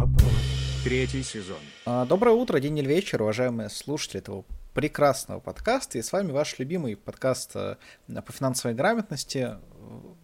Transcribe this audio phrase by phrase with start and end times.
[0.00, 0.32] вопрос.
[0.84, 1.58] Третий сезон.
[1.86, 5.98] А, Доброе утро, день или вечер, уважаемые слушатели этого прекрасного подкаста.
[5.98, 9.56] И с вами ваш любимый подкаст э, по финансовой грамотности.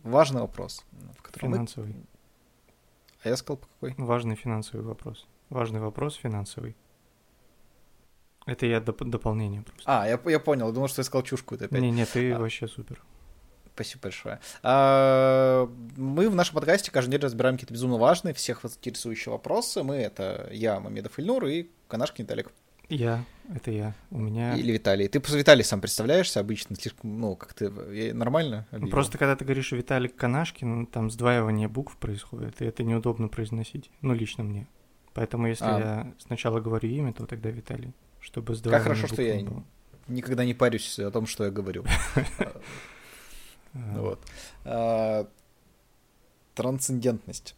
[0.03, 0.85] Важный вопрос.
[1.19, 1.97] в котором мы- Финансовый.
[3.23, 3.95] А я сказал, по какой?
[4.05, 5.27] Важный финансовый вопрос.
[5.51, 6.77] Важный вопрос финансовый.
[8.47, 9.83] Это я доп- дополнение просто.
[9.85, 11.57] А, я, я понял, думал, что я сказал чушку.
[11.57, 11.81] Это опять.
[11.83, 12.39] Не, не, ты А.
[12.39, 13.03] вообще супер.
[13.77, 14.41] Спасибо большое.
[14.63, 19.83] А, Мы в нашем подкасте каждый день разбираем какие-то безумно важные, всех вас интересующие вопросы.
[19.83, 22.51] Мы— это я, Мамедов Ильнур, и Канашкин Виталик.
[22.89, 23.23] Я,
[23.55, 23.95] это я.
[24.11, 24.55] У меня...
[24.57, 25.09] Или Виталий.
[25.09, 28.67] Ты просто Виталий сам представляешься обычно, слишком, ну, как ты, я- нормально?
[28.71, 28.93] Ну, объявил?
[28.93, 33.91] Просто когда ты говоришь Виталик Канашкин, там сдваивание букв происходит, и это неудобно произносить.
[34.01, 34.67] Ну, лично мне.
[35.13, 35.79] Поэтому если А.
[35.79, 37.93] я сначала говорю имя, то тогда Виталий.
[38.21, 39.65] Чтобы Как сдваивание хорошо, букв что я было.
[40.09, 41.85] никогда не парюсь о том, что я говорю.
[43.95, 44.21] Вот.
[44.65, 45.27] А,
[46.55, 47.55] Трансцендентность.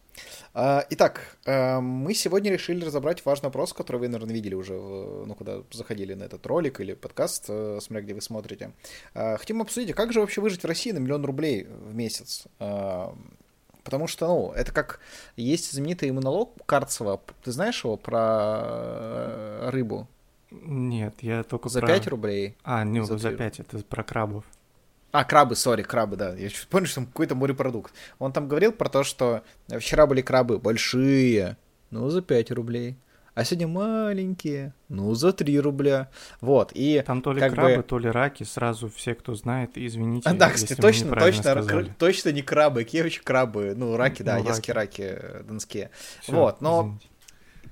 [0.53, 5.33] А, Итак, а, мы сегодня решили разобрать важный вопрос, который вы, наверное, видели уже, ну,
[5.35, 8.71] когда заходили на этот ролик или подкаст, э, смотря где вы смотрите.
[9.13, 12.43] А, Хотим обсудить, как же вообще выжить в России на миллион рублей в месяц?
[12.59, 13.15] А,
[13.83, 14.99] Потому что, ну, это как
[15.35, 20.07] есть знаменитый монолог Карцева, ты знаешь его про э, рыбу?
[20.51, 21.87] Нет, я только За про...
[21.87, 22.55] 5 рублей.
[22.63, 23.37] А, не, за за три.
[23.37, 24.43] 5, это про крабов.
[25.11, 26.35] А, крабы, сори, крабы, да.
[26.35, 27.93] Я чуть понял, что там какой-то морепродукт.
[28.19, 31.57] Он там говорил про то, что вчера были крабы большие,
[31.89, 32.95] ну, за 5 рублей.
[33.33, 36.09] А сегодня маленькие, ну, за 3 рубля.
[36.41, 37.01] Вот, и...
[37.05, 40.49] Там то ли крабы, бы- то ли раки, сразу все, кто знает, извините, А, да,
[40.49, 41.95] если кстати, мы точно, точно, сказали.
[41.97, 45.89] точно не крабы, вообще крабы, ну, раки, да, Ну, одесские раки, э, донские.
[46.21, 47.07] Всё, Вот, но- извините.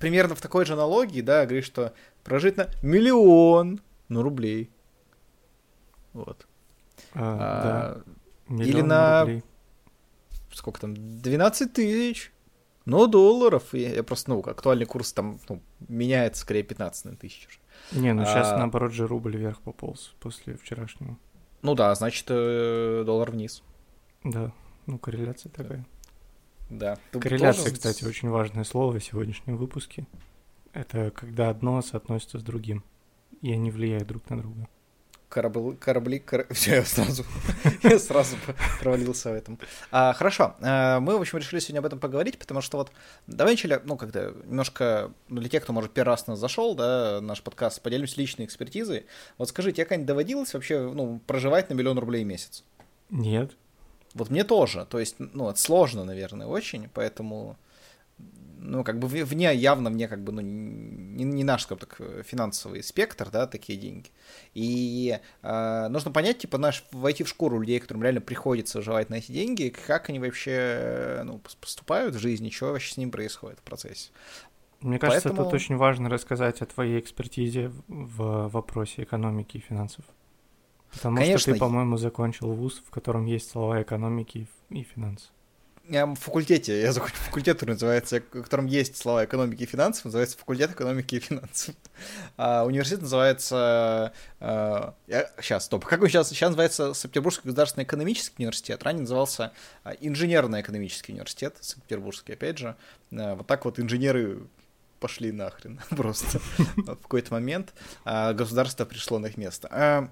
[0.00, 1.92] Примерно в такой же аналогии, да, говорит, что
[2.24, 4.70] прожить на миллион, ну, рублей.
[6.14, 6.47] Вот.
[7.14, 8.02] А, А,
[8.48, 9.42] да, миллион на- рублей.
[10.52, 12.32] сколько там, 12 тысяч.
[12.84, 13.74] Ну, долларов.
[13.74, 18.00] Я, я просто, ну, актуальный курс там ну, меняется, скорее, 15 наверное, тысяч уже.
[18.00, 21.18] Не, ну сейчас а- наоборот же рубль вверх пополз после вчерашнего.
[21.60, 23.62] Ну да, значит, э, доллар вниз.
[24.24, 24.52] Да,
[24.86, 25.84] ну корреляция такая.
[26.70, 26.96] Да.
[27.12, 30.06] Ты Корреляция, тоже- кстати, очень важное слово в сегодняшнем выпуске.
[30.72, 32.84] Это когда одно соотносится с другим,
[33.42, 34.68] и они влияют друг на друга.
[35.28, 37.24] Корабли, корабли, Все, я сразу,
[37.82, 38.36] я сразу
[38.80, 39.58] провалился в этом.
[39.90, 42.90] А, хорошо, а, мы, в общем, решили сегодня об этом поговорить, потому что вот,
[43.26, 47.20] давай начали, ну, как-то немножко, ну, для тех, кто, может, первый раз нас зашел, да,
[47.20, 49.04] наш подкаст, поделимся личной экспертизой.
[49.36, 52.64] Вот скажи, тебе когда-нибудь доводилось вообще, ну, проживать на миллион рублей в месяц?
[53.10, 53.52] Нет,
[54.14, 57.58] Вот мне тоже, то есть, ну, это сложно, наверное, очень, поэтому,
[58.60, 62.00] ну, как бы вне, вне- явно мне, как бы, ну, не, не наш, скажем так,
[62.24, 64.10] финансовый спектр, да, такие деньги.
[64.52, 69.16] И э, нужно понять, типа, наш, войти в шкуру людей, которым реально приходится выживать на
[69.16, 73.58] эти деньги, как они вообще, ну, пос- поступают в жизни, что вообще с ним происходит
[73.60, 74.10] в процессе.
[74.80, 80.04] мне кажется, Поэтому- тут очень важно рассказать о твоей экспертизе в вопросе экономики и финансов.
[80.92, 85.28] Потому Конечно, что ты, по-моему, закончил вуз, в котором есть слова экономики и финансы.
[85.88, 90.36] Я факультете, я закончил факультет, который называется, в котором есть слова экономики и финансов, называется
[90.36, 91.74] факультет экономики и финансов.
[92.36, 94.12] А университет называется...
[94.38, 95.86] сейчас, стоп.
[95.86, 96.28] Как он сейчас?
[96.28, 98.82] Сейчас называется Санкт-Петербургский государственный экономический университет.
[98.82, 102.76] Ранее назывался а, инженерно-экономический университет, Санкт-Петербургский, опять же.
[103.12, 104.42] А, вот так вот инженеры
[105.00, 106.38] пошли нахрен просто
[106.76, 107.72] в какой-то момент.
[108.04, 109.68] а Государство пришло на их место.
[109.70, 110.08] А,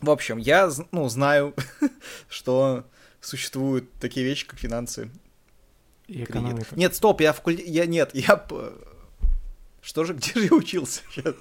[0.00, 1.54] В общем, я ну, знаю,
[2.28, 2.84] что
[3.20, 5.10] существуют такие вещи, как финансы,
[6.06, 6.74] И экономика.
[6.76, 7.64] Нет, стоп, я факульте...
[7.64, 8.46] Я нет, я...
[9.82, 11.02] Что же, где же я учился?
[11.10, 11.34] Сейчас.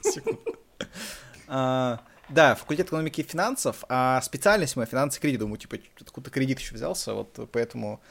[1.48, 5.40] А, Да, факультет экономики и финансов, а специальность моя финансы и кредит.
[5.40, 8.02] Думаю, типа, откуда кредит еще взялся, вот поэтому...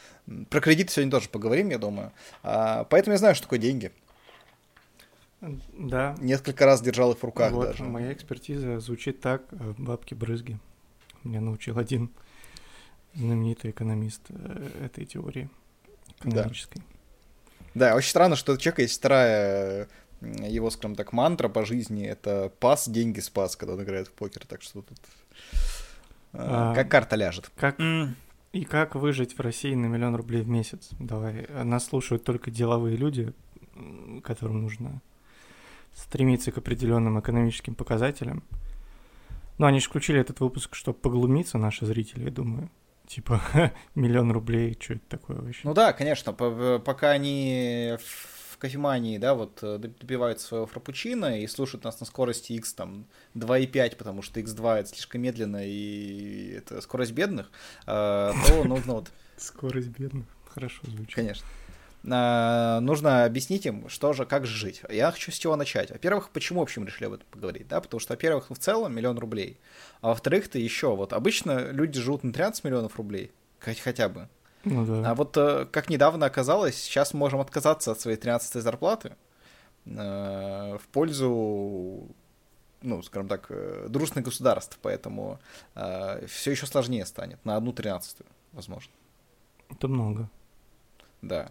[0.51, 2.13] Про кредит сегодня тоже поговорим, я думаю.
[2.43, 3.93] А, Поэтому я знаю, что такое деньги.
[5.77, 7.85] Да, Несколько раз держал их в руках вот, даже.
[7.85, 9.43] моя экспертиза звучит так,
[9.79, 10.59] бабки-брызги.
[11.23, 12.11] Меня научил один
[13.15, 15.49] знаменитый экономист э, этой теории
[16.21, 16.83] экономической.
[17.75, 19.89] Да, очень странно, что у человека есть вторая
[20.21, 24.47] его, скажем так, мантра по жизни, это пас, деньги, спас, когда он играет в покер,
[24.47, 24.99] так что тут
[26.33, 27.51] э, А, как карта ляжет.
[27.57, 27.79] Как
[28.53, 30.91] И как выжить в России на миллион рублей в месяц?
[30.99, 31.47] Давай.
[31.65, 33.33] Нас слушают только деловые люди,
[34.23, 35.03] которым нужно
[35.93, 38.43] стремиться к определенным экономическим показателям.
[39.59, 42.71] Ну, они же включили этот выпуск, чтобы поглумиться, наши зрители, я думаю.
[43.07, 43.41] Типа,
[43.95, 45.61] миллион рублей, что это такое вообще?
[45.65, 51.47] Ну да, конечно, по- пока они в кофемании, да, вот э, добивают своего фрапучино и
[51.47, 56.81] слушают нас на скорости x там 2,5, потому что x2 это слишком медленно и это
[56.81, 57.51] скорость бедных,
[57.87, 60.25] э, то нужно вот, Скорость бедных.
[60.49, 61.15] Хорошо звучит.
[61.15, 61.47] конечно.
[62.05, 64.83] Э, нужно объяснить им, что же, как же жить.
[64.89, 65.91] Я хочу с чего начать.
[65.91, 69.19] Во-первых, почему, в общем, решили об этом поговорить, да, потому что, во-первых, в целом миллион
[69.19, 69.59] рублей,
[70.01, 74.29] а во-вторых, ты еще, вот обычно люди живут на 13 миллионов рублей, хотя бы.
[74.65, 75.11] Ну да.
[75.11, 79.17] А вот э, как недавно оказалось, сейчас мы можем отказаться от своей 13 зарплаты
[79.85, 82.09] э, в пользу
[82.85, 85.41] ну, скажем так, э, дружных государств, поэтому
[85.75, 88.93] э, все еще сложнее станет на одну тринадцатую, возможно.
[89.71, 90.29] Это много.
[91.23, 91.51] Да.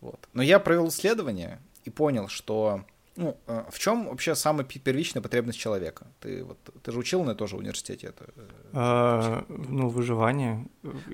[0.00, 0.28] Вот.
[0.32, 2.84] Но я провел исследование и понял, что
[3.16, 6.06] ну, э, в чем вообще самая первичная потребность человека?
[6.20, 8.24] Ты вот ты же учил на тоже в университете это.
[8.36, 10.66] э, А, ну, выживание.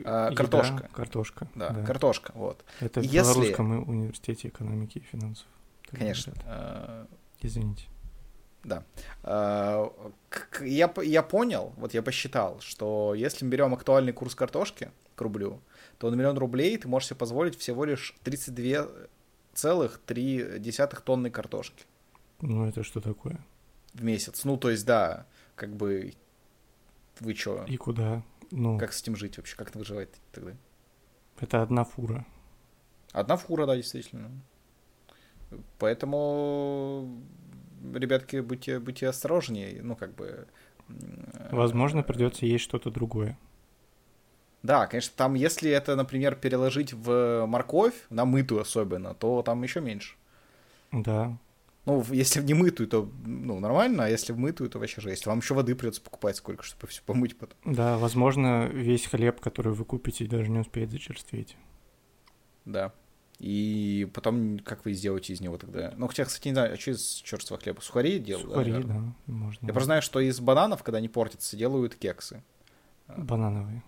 [0.04, 0.88] А, еда, картошка.
[0.92, 1.48] Картошка.
[1.54, 1.82] Да, да.
[1.84, 2.64] картошка, вот.
[2.80, 5.46] Это в Если- Белорусском университете экономики и финансов.
[5.90, 6.32] Конечно.
[6.46, 7.06] Э,
[7.42, 7.86] Извините.
[8.64, 8.82] Да.
[10.60, 15.60] Я, я понял, вот я посчитал, что если мы берем актуальный курс картошки к рублю,
[15.98, 21.84] то на миллион рублей ты можешь себе позволить всего лишь 32,3 тонны картошки
[22.40, 23.38] Ну, это что такое?
[23.94, 24.44] в месяц.
[24.44, 26.12] Ну, то есть, да, как бы
[27.20, 28.22] вы чё, И куда?
[28.50, 30.52] Ну, как с этим жить вообще, как выживать тогда?
[31.40, 32.26] это одна фура.
[33.12, 34.30] Одна фура, да, действительно.
[35.78, 37.22] Поэтому,
[37.94, 40.46] ребятки, будьте, будьте осторожнее, ну, как бы...
[41.50, 43.38] Возможно, придется есть что-то другое.
[44.62, 49.80] Да, конечно, там, если это, например, переложить в морковь, на мытую особенно, то там еще
[49.80, 50.16] меньше.
[50.92, 51.38] Да.
[51.84, 55.26] Ну, если в не мытую, то ну, нормально, а если в мытую, то вообще жесть.
[55.26, 57.56] Вам еще воды придется покупать сколько, чтобы все помыть потом.
[57.64, 61.56] Да, возможно, весь хлеб, который вы купите, даже не успеет зачерстветь.
[62.64, 62.92] Да.
[63.38, 65.94] И потом, как вы сделаете из него тогда?
[65.96, 67.80] Ну, хотя, кстати, не знаю, а что из черствого хлеба?
[67.80, 68.48] Сухари делают?
[68.48, 69.14] Сухари, наверное?
[69.26, 69.66] да, можно.
[69.66, 72.42] Я просто знаю, что из бананов, когда они портятся, делают кексы.
[73.16, 73.84] Банановые.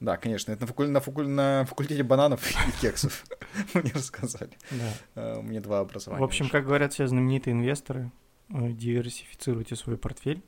[0.00, 3.24] Да, конечно, это на, факуль- на, факуль- на факультете бананов и кексов
[3.74, 4.52] мне рассказали.
[4.70, 4.92] Да.
[5.22, 6.20] Э, У меня два образования.
[6.22, 8.10] В общем, как говорят все знаменитые инвесторы,
[8.48, 10.42] э, диверсифицируйте свой портфель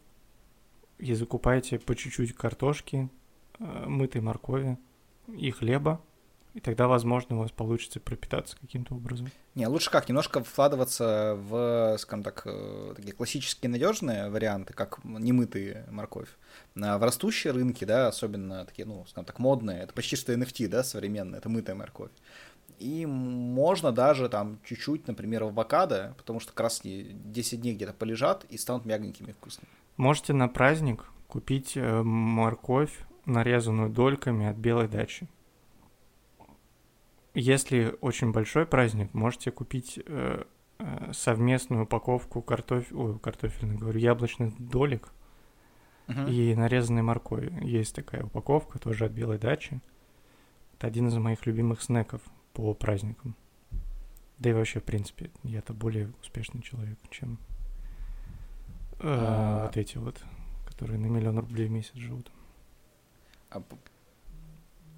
[0.99, 3.11] и закупайте по чуть-чуть картошки,
[3.59, 4.79] э, мытой моркови
[5.29, 6.01] и хлеба,
[6.55, 9.31] и тогда, возможно, у вас получится пропитаться каким-то образом.
[9.55, 15.87] Не, лучше как, немножко вкладываться в, скажем так, э, такие классические надежные варианты, как немытые
[15.91, 16.29] морковь.
[16.81, 20.69] А В растущие рынки, да, особенно такие, ну, скажем так, модные, это почти что NFT,
[20.69, 22.11] да, современные, это мытая морковь.
[22.79, 26.53] И можно даже там чуть-чуть, например, авокадо, потому что
[26.85, 29.69] они 10 дней где-то полежат и станут мягенькими и вкусными.
[29.97, 32.93] Можете на праздник купить э, морковь,
[33.25, 35.29] нарезанную дольками от белой дачи.
[37.34, 40.44] Если очень большой праздник, можете купить э,
[40.79, 42.87] э, совместную упаковку картоф...
[42.93, 45.08] Ой, картофельных, говорю, яблочных долек
[46.08, 46.26] Мгм.
[46.26, 47.52] и нарезанной моркови.
[47.64, 49.81] Есть такая упаковка, тоже от белой дачи.
[50.75, 52.20] Это один из моих любимых снеков
[52.52, 53.34] по праздникам.
[54.38, 57.38] Да и вообще, в принципе, я-то более успешный человек, чем
[58.99, 59.64] э, А.
[59.67, 60.23] вот эти вот,
[60.67, 62.31] которые на миллион рублей в месяц живут.
[63.50, 63.61] П-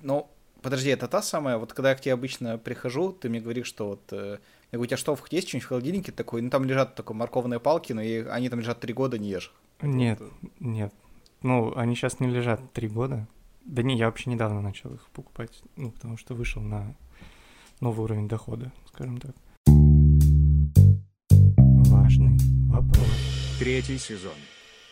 [0.03, 0.29] Ну,
[0.65, 3.89] подожди, это та самая, вот когда я к тебе обычно прихожу, ты мне говоришь, что
[3.89, 4.39] вот, э,
[4.73, 6.43] я говорю, у тебя что, есть что-нибудь в холодильнике такое?
[6.43, 9.53] Ну, там лежат такой морковные палки, но и они там лежат три года, не ешь.
[9.83, 10.93] Нет, Вот, нет.
[11.43, 13.29] Ну, они сейчас не лежат три года.
[13.67, 16.97] Да не, я вообще недавно начал их покупать, ну, потому что вышел на
[17.81, 19.37] новый уровень дохода, скажем так.
[21.91, 23.07] Важный вопрос.
[23.59, 24.33] Третий сезон.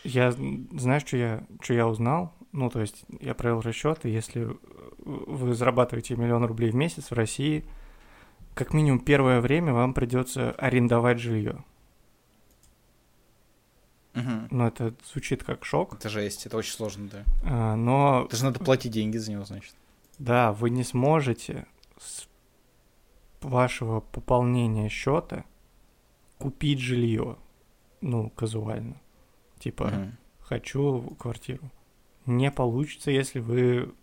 [0.03, 2.33] Я, знаешь, что я, что я узнал?
[2.53, 4.55] Ну, то есть я провел расчеты, если э,
[4.99, 7.65] вы зарабатываете миллион рублей в месяц в России,
[8.53, 11.63] как минимум первое время вам придется арендовать жилье.
[14.13, 14.47] Мгм.
[14.51, 17.23] Ну, это звучит как шок, Это жесть, это очень сложно, да.
[17.43, 19.73] а, но Это же надо платить деньги за него, значит.
[20.19, 21.65] Да, вы не сможете
[21.97, 22.27] с
[23.41, 25.43] вашего пополнения счета
[26.37, 27.37] купить жилье,
[28.01, 29.01] ну, казуально.
[29.57, 30.17] Типа, Мгм.
[30.41, 31.71] хочу квартиру.
[32.25, 33.93] Не получится, если вы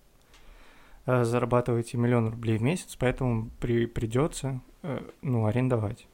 [1.06, 6.06] э, зарабатываете миллион рублей в месяц, поэтому при, придется, э, ну, арендовать.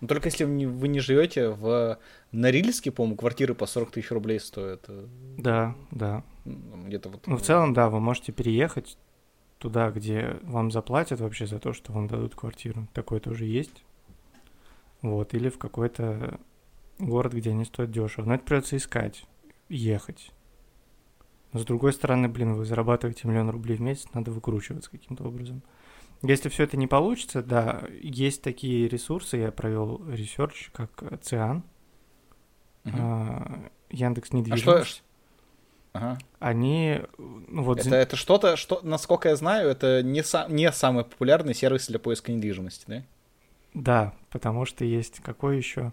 [0.00, 1.98] Ну, только если вы не, вы не живете в
[2.30, 4.84] Норильске, по-моему, квартиры по 40 тысяч рублей стоят.
[4.88, 5.06] э,
[5.38, 6.22] Да, да.
[6.44, 7.26] ну, Где-то вот...
[7.26, 8.98] Ну, в целом, да, вы можете переехать
[9.58, 12.86] туда, где вам заплатят вообще за то, что вам дадут квартиру.
[12.92, 13.84] Такое тоже есть.
[15.02, 16.38] Вот, или в какой-то
[16.98, 18.26] город, где они стоят дешево.
[18.26, 19.24] Но это придется искать,
[19.68, 20.30] ехать.
[21.56, 25.62] Но с другой стороны, блин, вы зарабатываете миллион рублей в месяц, надо выкручиваться каким-то образом.
[26.20, 30.90] Если все это не получится, да, есть такие ресурсы, я провел research, как
[31.22, 31.64] Циан,
[32.84, 35.02] а, Яндекс А что, недвижимость.
[35.94, 36.18] Ага.
[36.40, 41.04] они ну, вот Это, это что-то, что, насколько я знаю, это не, са- не самый
[41.04, 43.02] популярный сервис для поиска недвижимости, да?
[43.72, 45.90] да, потому что есть какой еще?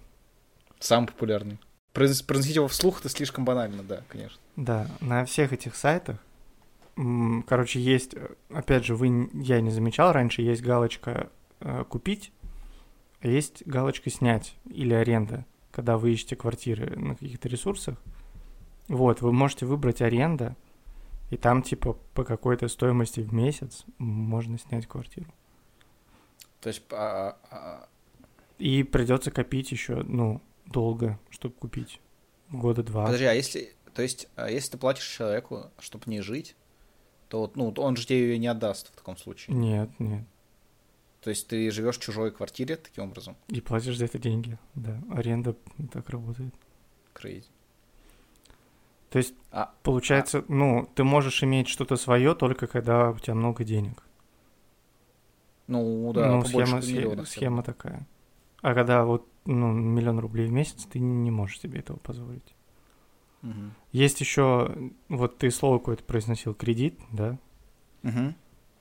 [0.82, 1.58] Самый популярный.
[1.94, 4.40] Произносить его вслух это слишком банально, да, конечно.
[4.56, 6.18] Да, на всех этих сайтах,
[7.48, 8.16] короче, есть,
[8.50, 12.32] опять же, вы, я не замечал раньше, есть галочка э, купить,
[13.22, 17.96] а есть галочка снять или аренда, когда вы ищете квартиры на каких-то ресурсах.
[18.88, 20.56] Вот, вы можете выбрать аренда,
[21.30, 25.32] и там типа по какой-то стоимости в месяц можно снять квартиру.
[26.60, 27.88] То есть, а, а,
[28.58, 32.00] И придется копить еще, ну, долго, чтобы купить.
[32.50, 33.06] Года два.
[33.06, 36.56] подожди, а если, то есть, а если ты платишь человеку, чтобы в ней жить,
[37.30, 39.56] то вот, ну, он же тебе ее не отдаст в таком случае.
[39.56, 40.26] Нет, нет.
[41.22, 43.38] То есть ты живешь в чужой квартире таким образом.
[43.48, 44.60] И платишь за это деньги.
[44.76, 45.56] Да, аренда
[45.92, 46.54] так работает.
[47.14, 47.48] Крейзи.
[49.10, 53.64] То есть, А- получается, ну, ты можешь иметь что-то свое только когда у тебя много
[53.64, 54.04] денег.
[55.68, 57.26] Ну да, ну, схема, схе- миллиона хотя бы.
[57.28, 58.08] схема такая.
[58.62, 62.56] А когда вот, ну, миллион рублей в месяц, ты не можешь себе этого позволить.
[63.42, 63.74] Мгм.
[63.92, 64.74] Есть еще,
[65.10, 67.38] вот ты слово какое-то произносил, кредит, да?
[68.04, 68.36] Мгм.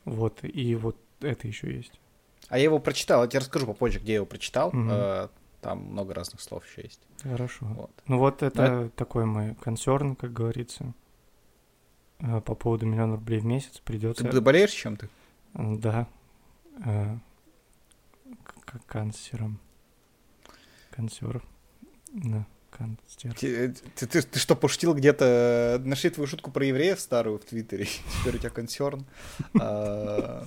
[0.04, 2.00] Вот, и вот это еще есть.
[2.49, 4.71] А я его прочитал, я тебе расскажу попозже, где я его прочитал.
[4.75, 5.28] Э,
[5.61, 7.00] Там много разных слов еще есть.
[7.23, 7.66] Хорошо.
[7.66, 7.90] Вот.
[8.09, 10.92] Ну вот это такой мой консерн, как говорится.
[12.19, 14.28] Э, По поводу миллиона рублей в месяц придется...
[14.28, 15.09] Ты, болеешь чем-то?
[15.54, 16.09] Да.
[16.85, 17.16] Э,
[18.64, 19.59] к- Канцером.
[20.95, 21.43] Консерв.
[22.13, 23.35] Да, канцер.
[23.35, 25.81] Ты, ты, ты- ты что, пошутил где-то?
[25.85, 27.87] Нашли твою шутку про евреев старую в Твиттере.
[28.21, 29.05] Теперь у тебя консерн.
[29.61, 30.45] А,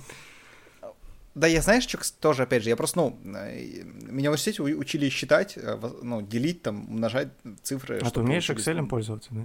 [1.34, 5.08] Да, я знаешь, что тоже, опять же, я просто, ну, э, меня в университете учили
[5.10, 7.28] считать, э, ну, делить, там, умножать
[7.62, 7.98] цифры.
[8.02, 9.42] А ты умеешь Excel пользоваться, да?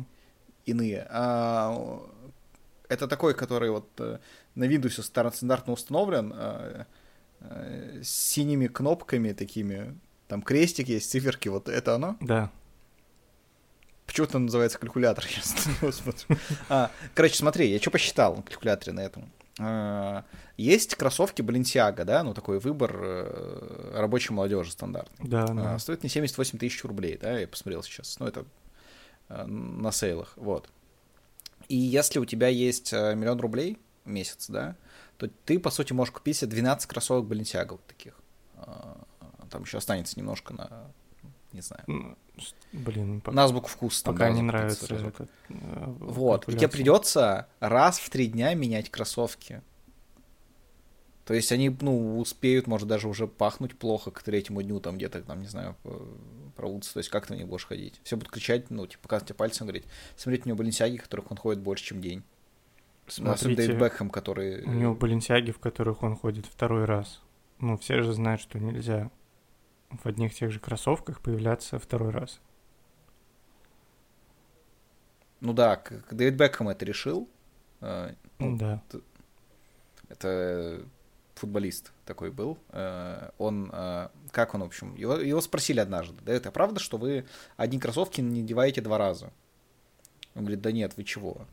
[0.65, 1.05] Иные.
[1.09, 1.99] А,
[2.87, 4.19] Это такой, который вот э,
[4.55, 6.85] на Windows стандартно установлен, э,
[7.41, 9.97] э, с синими кнопками такими,
[10.31, 12.15] там крестик есть, циферки, вот это оно?
[12.21, 12.49] Да.
[14.05, 15.25] Почему это называется калькулятор?
[15.81, 16.37] Я смотрю.
[16.69, 19.29] А, короче, смотри, я что посчитал на калькуляторе на этом.
[19.59, 20.23] А,
[20.55, 25.27] Есть кроссовки Balenciaga, да, ну такой выбор э, рабочей молодежи стандартный.
[25.27, 25.79] Да, А, да.
[25.79, 28.17] Стоит не 78 тысяч рублей, да, я посмотрел сейчас.
[28.19, 28.45] Ну, это
[29.27, 30.69] э, на сейлах, вот.
[31.67, 34.77] И если у тебя есть э, миллион рублей в месяц, да,
[35.17, 38.13] то ты, по сути, можешь купить себе 12 кроссовок Balenciaga вот таких.
[39.51, 40.91] А, Там еще останется немножко на,
[41.51, 42.17] не знаю, Ну,
[42.71, 44.05] Блин, по- на азбуку вкуса.
[44.05, 48.53] там, пока да, не нравится этот э, Вот, и тебе придется раз в три дня
[48.53, 49.61] менять кроссовки.
[51.25, 55.21] То есть они, ну, успеют, может, даже уже пахнуть плохо к третьему дню, там где-то,
[55.21, 55.75] там, не знаю,
[56.55, 56.93] проводятся.
[56.93, 58.01] То есть как ты них будешь ходить?
[58.03, 59.85] Все будут кричать, ну, типа, показывать тебе пальцем, говорить,
[60.17, 62.23] смотрите, у него Баленсиаги, в которых он ходит больше, чем день.
[63.07, 64.63] Особенно Смотрите, Дэвид Бекхэм, который...
[64.63, 67.21] У него баленсиаги, в которых он ходит второй раз.
[67.59, 69.11] Ну, все же знают, что нельзя
[70.03, 72.39] в одних тех же кроссовках появляться второй раз.
[75.39, 77.27] Ну да, к- к- Дэвид Бекхэм это решил.
[77.81, 78.81] Э, ну, да.
[80.09, 80.85] это
[81.35, 82.57] футболист такой был.
[82.69, 86.97] Э, Он, э, как он, в общем, его, его спросили однажды, да, это правда, что
[86.97, 87.25] вы
[87.57, 89.31] одни кроссовки не надеваете два раза?
[90.35, 91.45] Он говорит, да нет, вы чего?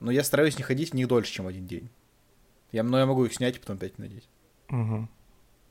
[0.00, 1.88] Но я стараюсь не ходить в них дольше, чем один день.
[2.72, 4.28] Я, но я могу их снять и потом опять надеть.
[4.68, 5.08] Мгм.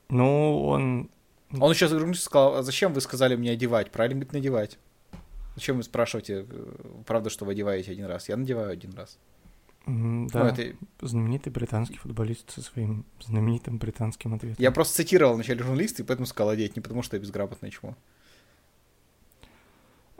[0.09, 1.09] Ну, он...
[1.51, 3.91] Он еще загрузился сказал, а зачем вы сказали мне одевать?
[3.91, 4.79] Правильно говорит, надевать.
[5.55, 8.29] Зачем вы спрашиваете, э, правда, что вы одеваете один раз?
[8.29, 9.17] Я надеваю один раз.
[9.87, 14.61] Ну, Да, это знаменитый британский футболист со своим знаменитым британским ответом.
[14.61, 17.95] Я просто цитировал вначале журналиста, и поэтому сказал одеть, не потому что я безграмотное чмо.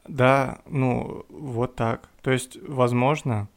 [0.08, 2.10] Да, ну, вот так.
[2.22, 3.50] То есть, возможно,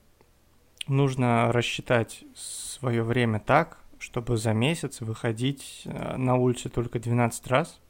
[0.88, 7.80] нужно рассчитать свое время так, чтобы за месяц выходить э, на улицу только 12 раз,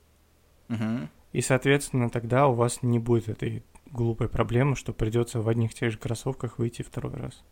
[0.69, 1.09] Угу.
[1.33, 5.90] и, соответственно, тогда у вас не будет этой глупой проблемы, что придется в одних тех
[5.90, 7.43] же кроссовках выйти второй раз.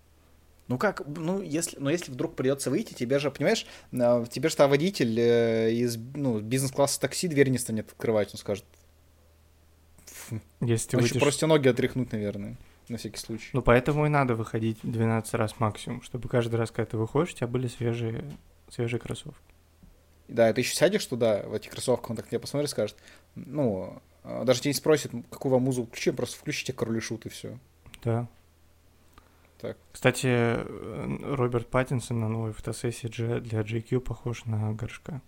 [0.68, 4.56] Ну как, ну если, ну если вдруг придется выйти, тебе же, понимаешь, а, тебе же
[4.56, 8.64] та водитель э, из ну, бизнес-класса такси дверь не станет открывать, он скажет,
[10.60, 11.20] Если ты выйдешь...
[11.20, 12.56] просто ноги отряхнуть, наверное,
[12.88, 13.50] на всякий случай.
[13.52, 17.36] Ну, поэтому и надо выходить 12 раз максимум, чтобы каждый раз, когда ты выходишь, у
[17.36, 18.36] тебя были свежие,
[18.70, 19.42] свежие кроссовки.
[20.28, 22.96] Да, ты еще сядешь туда, в этих кроссовках, он так тебя посмотрит и скажет,
[23.34, 27.26] ну, а, даже тебя не спросит, какую вам музыку включи, просто включите король и шут
[27.26, 27.58] и все.
[28.04, 28.28] Да.
[29.58, 29.76] Так.
[29.92, 30.58] Кстати,
[31.34, 35.20] Роберт Паттинсон на новой фотосессии для JQ похож на горшка.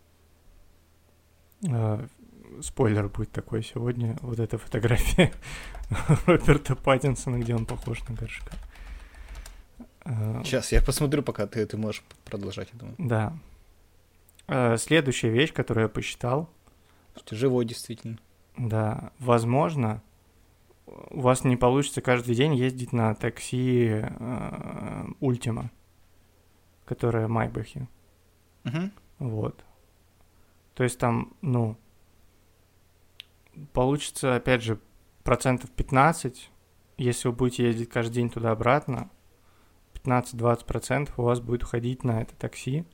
[2.63, 4.17] Спойлер будет такой сегодня.
[4.23, 5.33] Вот эта фотография
[6.27, 8.53] Роберта Паттинсона, где он похож на горшка.
[10.05, 12.95] Э, Сейчас я посмотрю, пока ты, ты можешь продолжать, я думаю.
[12.99, 13.33] Да.
[14.49, 16.49] Э, Следующая вещь, которую я посчитал,
[17.15, 18.19] Слушайте, живой действительно.
[18.57, 20.03] да, возможно,
[20.87, 25.71] у вас не получится каждый день ездить на такси э, Ультима,
[26.85, 27.89] которая в Майбахе.
[28.65, 28.93] Мгм.
[29.19, 29.65] Вот.
[30.75, 31.77] То есть там, ну,
[33.73, 34.79] получится, опять же,
[35.25, 36.51] процентов 15,
[36.99, 39.11] если вы будете ездить каждый день туда-обратно,
[39.95, 42.87] 15-20 процентов у вас будет уходить на это такси,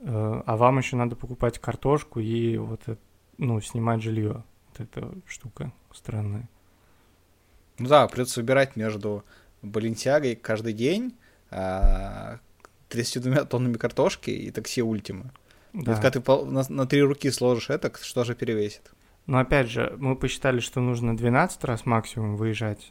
[0.00, 2.98] Э, а вам еще надо покупать картошку и вот, это,
[3.38, 4.44] ну, снимать жилье.
[4.68, 6.48] Вот эта штука странная.
[7.78, 9.24] Ну да, придется выбирать между
[9.62, 11.16] Баленсиагой каждый день,
[11.50, 12.38] а,
[12.88, 15.32] 32 тоннами картошки и такси Ультима.
[15.72, 15.92] Да.
[15.92, 18.92] Вот когда ты на, на три руки сложишь это, что же перевесит?
[19.30, 22.90] Но опять же, мы посчитали, что нужно 12 раз максимум выезжать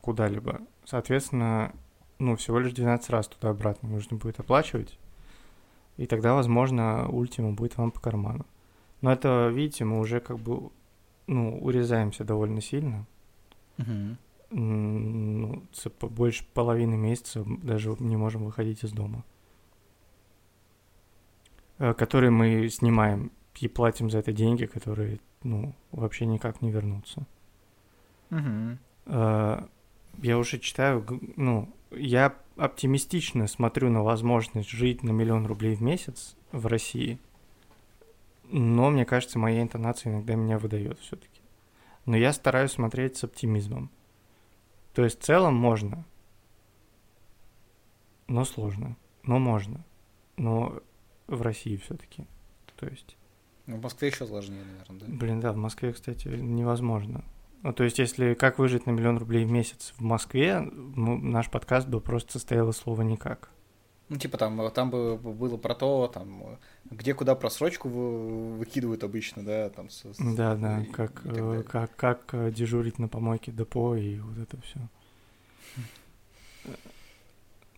[0.00, 0.62] куда-либо.
[0.86, 1.74] Соответственно,
[2.18, 4.98] ну, всего лишь 12 раз туда-обратно нужно будет оплачивать.
[5.98, 8.46] И тогда, возможно, ультима будет вам по карману.
[9.02, 10.70] Но это, видите, мы уже как бы,
[11.26, 13.04] ну, урезаемся довольно сильно.
[14.48, 15.62] Ну,
[16.00, 19.22] больше половины месяца даже не можем выходить из дома.
[21.76, 23.30] Э, Которые мы снимаем
[23.60, 27.26] и платим за это деньги, которые, ну, вообще никак не вернутся.
[28.30, 28.78] Мгм.
[29.06, 29.66] Э,
[30.22, 31.04] Я уже читаю,
[31.36, 37.18] ну, я оптимистично смотрю на возможность жить на миллион рублей в месяц в России,
[38.44, 41.40] но мне кажется, моя интонация иногда меня выдает все-таки.
[42.06, 43.90] Но я стараюсь смотреть с оптимизмом.
[44.92, 46.04] То есть в целом можно,
[48.28, 49.84] но сложно, но можно,
[50.36, 50.80] но
[51.26, 52.24] в России все-таки.
[52.76, 53.16] То есть
[53.66, 55.06] Ну, в Москве еще сложнее, наверное, да?
[55.08, 57.24] Блин, да, в Москве, кстати, невозможно.
[57.62, 61.50] Ну, то есть, если как выжить на миллион рублей в месяц в Москве, ну, наш
[61.50, 63.48] подкаст бы просто состоял из слова никак.
[64.10, 66.58] Ну, типа там, там бы было про то, там,
[66.90, 69.88] где куда просрочку вы- выкидывают обычно, да, там.
[69.88, 74.18] с- с- Да, да, и- как, и как, как э, дежурить на помойке депо и
[74.18, 74.78] вот это все.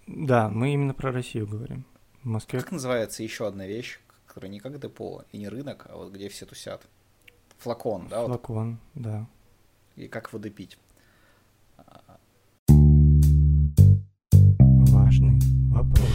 [0.07, 1.85] Да, мы именно про Россию говорим.
[2.23, 3.99] В Москве Как называется еще одна вещь,
[4.37, 6.87] которая не как депо и не рынок, а вот где все тусят?
[7.57, 9.27] Флакон, да, вот, флакон, да.
[9.97, 10.77] и как воды пить.
[14.69, 16.11] Важный вопрос.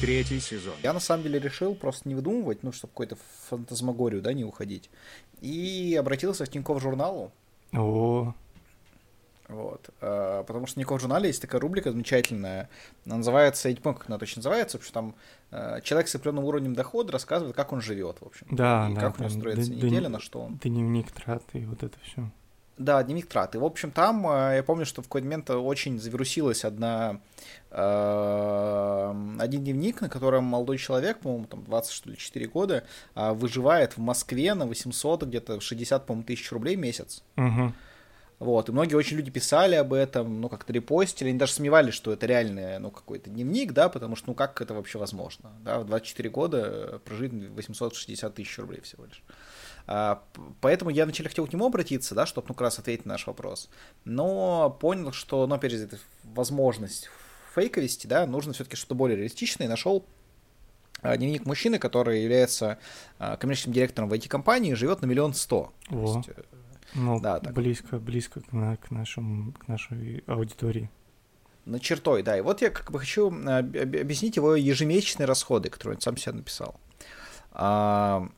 [0.00, 0.72] Третий сезон.
[0.82, 3.18] Я на самом деле решил просто не выдумывать, ну, чтобы какой-то
[3.50, 4.88] фантазмагорию, да, не уходить.
[5.42, 7.30] И обратился в Тинькофф журналу,
[7.74, 8.32] О,
[9.48, 9.90] Вот.
[10.00, 12.68] э, Потому что в Ников журнале есть такая рубрика замечательная.
[13.04, 15.14] Она называется, я не помню, как она точно называется, потому что там
[15.52, 18.46] э, человек с определенным уровнем дохода рассказывает, как он живет, в общем.
[18.50, 19.00] да, и да.
[19.00, 20.56] как у него строится д- неделя, дни- на что он.
[20.56, 22.28] Дневник трат и вот это все.
[22.76, 23.58] Да, дневник траты.
[23.58, 27.20] В общем, там э, я помню, что в какой-то момент очень завирусилась одна
[27.70, 33.96] э, один дневник, на котором молодой человек, по-моему, там 20 что ли 4 года, выживает
[33.96, 37.22] в Москве на 800, где-то 60, по-моему, тысяч рублей в месяц.
[37.36, 37.72] Угу.
[38.38, 42.12] Вот, и многие очень люди писали об этом, ну, как-то репостили, они даже сомневались, что
[42.12, 45.86] это реальный, ну, какой-то дневник, да, потому что, ну, как это вообще возможно, да, в
[45.86, 49.22] 24 года прожить 860 тысяч рублей всего лишь.
[49.86, 50.22] А,
[50.60, 53.26] поэтому я вначале хотел к нему обратиться, да, чтобы, ну, как раз ответить на наш
[53.26, 53.70] вопрос,
[54.04, 57.08] но понял, что, ну, опять же, это возможность
[57.54, 60.04] фейковости, да, нужно все-таки что-то более реалистичное, и нашел
[61.00, 62.78] а, дневник мужчины, который является
[63.18, 65.72] а, коммерческим директором в IT-компании, живет на миллион сто.
[66.94, 67.52] Э, Ну, Да, так.
[67.54, 70.90] близко, близко к, на- к, нашему, к нашей аудитории.
[71.64, 72.38] На чертой, да.
[72.38, 76.32] И вот я как бы хочу об- объяснить его ежемесячные расходы, которые он сам себе
[76.32, 76.78] написал.
[77.52, 78.28] А,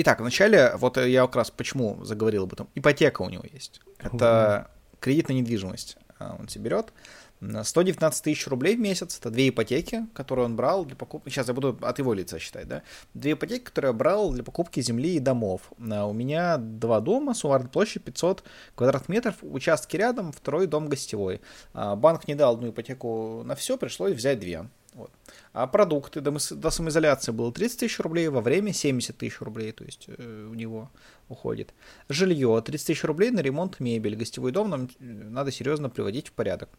[0.00, 2.68] Итак, вначале, вот я как раз почему заговорил об этом.
[2.76, 3.80] Ипотека у него есть.
[3.98, 5.96] Это кредит на недвижимость.
[6.20, 6.92] а, Он себе берет.
[7.40, 9.18] На 119 тысяч рублей в месяц.
[9.18, 11.28] Это две ипотеки, которые он брал для покупки.
[11.28, 12.82] Сейчас я буду от его лица считать, да.
[13.14, 15.72] Две ипотеки, которые я брал для покупки земли и домов.
[15.78, 18.42] А, У меня два дома, суммарная площадь 500
[18.74, 21.40] квадратных метров, участки рядом, второй дом гостевой.
[21.74, 24.68] А, Банк не дал одну ипотеку на все, пришлось взять две.
[24.94, 25.12] Вот.
[25.52, 29.84] А продукты до, до самоизоляции было 30 тысяч рублей, во время 70 тысяч рублей, то
[29.84, 30.90] есть э, у него
[31.28, 31.72] уходит.
[32.08, 34.16] Жилье 30 тысяч рублей на ремонт мебель.
[34.16, 36.70] Гостевой дом нам э, надо серьезно приводить в порядок.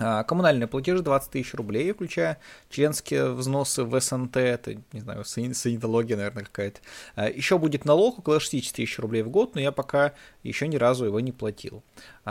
[0.00, 2.38] А, Коммунальные платежи 20 тысяч рублей, включая
[2.70, 6.80] членские взносы в СНТ, это, не знаю, сани- санитология, наверное, какая-то.
[7.16, 10.76] А, Еще будет налог около 60 тысяч рублей в год, но я пока еще ни
[10.76, 11.82] разу его не платил.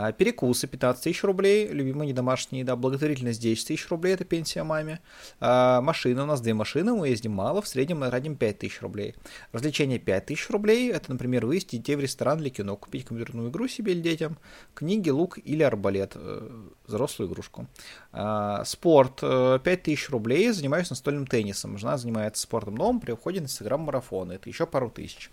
[0.02, 5.00] А, перекусы 15 тысяч рублей, любимая недомашняя еда, благотворительность 10 тысяч рублей, это пенсия маме.
[5.40, 8.80] А, машина, у нас две машины, мы ездим мало, в среднем мы тратим 5 тысяч
[8.80, 9.14] рублей.
[9.52, 13.68] Развлечения 5 тысяч рублей, это, например, вывести детей в ресторан или кино, купить компьютерную игру
[13.68, 14.38] себе или детям,
[14.72, 16.48] книги, лук или арбалет, э,
[16.86, 17.66] взрослую игрушку.
[18.12, 21.76] А, спорт 5 э, тысяч рублей, занимаюсь настольным теннисом.
[21.76, 25.30] Жена занимается спортом дома при входе на инстаграм-марафоны, это еще пару тысяч.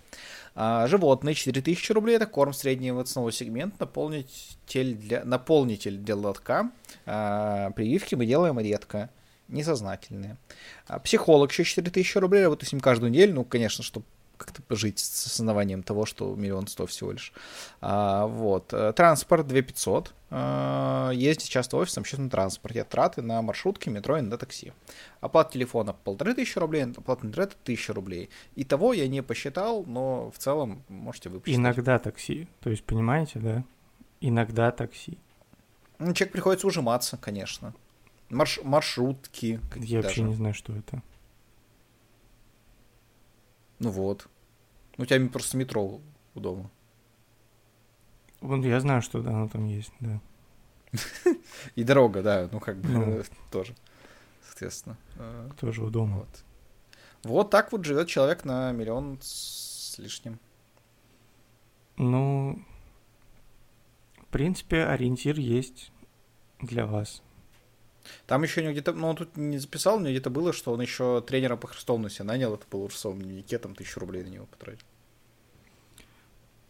[0.60, 6.72] А, животные 4000 рублей, это корм среднего ценового сегмента, наполнитель для, наполнитель для лотка.
[7.06, 9.12] А, прививки мы делаем редко,
[9.50, 10.38] несознательные.
[10.88, 15.00] А, психолог еще 4000 рублей, работаю с ним каждую неделю, ну, конечно, чтобы как-то жить
[15.00, 17.34] с основанием того, что миллион сто всего лишь.
[17.82, 18.73] А, вот.
[18.73, 20.13] Э, транспорт 2500.
[20.30, 22.84] А, ездить часто офисом, общественном транспорте.
[22.84, 24.73] Траты на маршрутке, метро и на такси.
[25.21, 28.30] Оплата телефона полторы тысячи рублей, оплата интернета тысяча рублей.
[28.56, 32.47] И того я не посчитал, но в целом можете вы Иногда такси.
[32.62, 33.63] То есть, понимаете, да?
[34.19, 35.17] Иногда такси.
[36.00, 37.73] Ну, человек приходится ужиматься, конечно.
[38.30, 39.60] Марш маршрутки.
[39.76, 40.08] Я даже.
[40.08, 41.02] вообще не знаю, что это.
[43.79, 44.27] Ну вот.
[44.97, 46.01] Ну, у тебя просто метро
[46.33, 46.69] удобно.
[48.41, 50.19] Вон я знаю, что да, оно там есть, да.
[51.75, 53.75] И дорога, да, ну как бы ну, тоже,
[54.43, 54.97] соответственно.
[55.15, 56.17] Э, тоже удобно.
[56.17, 56.43] Вот.
[57.23, 60.39] вот так вот живет человек на миллион с лишним.
[61.97, 62.63] Ну,
[64.21, 65.91] в принципе, ориентир есть
[66.59, 67.23] для вас.
[68.26, 71.22] Там еще не где-то, ну, он тут не записал, но где-то было, что он еще
[71.22, 74.46] тренера по Христовну себе нанял, это было в своем дневнике, там тысячу рублей на него
[74.46, 74.86] потратил.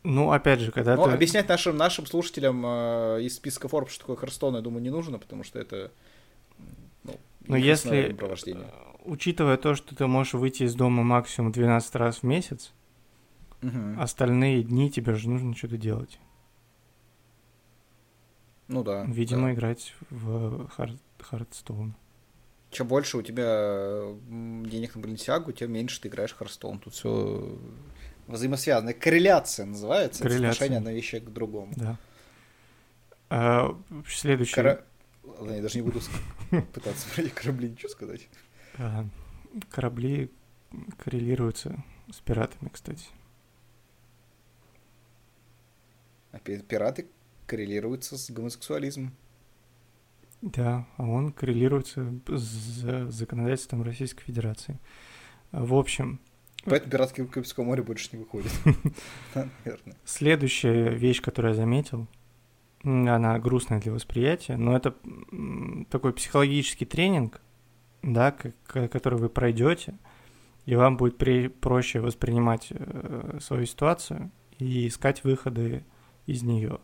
[0.04, 1.12] Ну, опять же, когда ну, ты...
[1.12, 5.20] объяснять нашим, нашим слушателям э, из списка Forbes, что такое Херстон, я думаю, не нужно,
[5.20, 5.92] потому что это,
[7.04, 8.72] ну, Но если, э,
[9.04, 12.72] учитывая то, что ты можешь выйти из дома максимум 12 раз в месяц,
[13.62, 14.00] угу.
[14.00, 16.20] остальные дни тебе же нужно что-то делать.
[18.68, 19.04] Ну да.
[19.04, 19.54] Видимо, да.
[19.54, 21.94] играть в Hard, Hearthstone.
[22.70, 26.80] Чем больше у тебя денег на Баленсиагу, тем меньше ты играешь в Hearthstone.
[26.80, 27.58] Тут все
[28.28, 28.94] взаимосвязано.
[28.94, 30.24] Корреляция называется.
[30.24, 30.50] Корреляция.
[30.50, 31.74] Отношение одной вещи к другому.
[31.76, 31.98] Да.
[33.30, 33.78] А,
[34.08, 34.56] следующий...
[34.56, 34.82] Кора...
[35.24, 36.02] Ладно, я даже не буду
[36.74, 38.28] пытаться про корабли ничего сказать.
[38.78, 39.06] А,
[39.70, 40.32] корабли
[40.98, 43.06] коррелируются с пиратами, кстати.
[46.32, 47.08] А пираты
[47.46, 49.14] коррелируется с гомосексуализмом.
[50.42, 54.80] Да, а он коррелируется с законодательством Российской Федерации.
[55.52, 56.20] В общем...
[56.66, 58.52] Поэтому пиратки в Карибском море больше не выходят.
[59.36, 59.96] Наверное.
[60.04, 62.08] Следующая вещь, которую я заметил,
[62.84, 64.96] она грустная для восприятия, но это
[65.90, 67.42] такой психологический тренинг,
[68.04, 69.98] да, который вы пройдете,
[70.66, 75.86] и вам будет при, проще воспринимать э, свою ситуацию и искать выходы
[76.26, 76.80] из нее.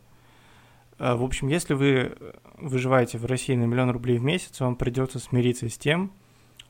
[0.98, 2.16] А, в общем, если вы
[2.58, 6.12] выживаете в России на миллион рублей в месяц, вам придется смириться с тем,